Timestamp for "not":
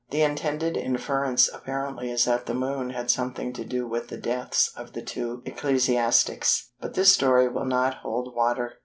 7.65-7.97